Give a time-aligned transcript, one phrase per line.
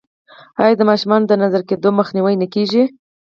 [0.61, 2.83] آیا د ماشومانو د نظر کیدو مخنیوی نه کیږي؟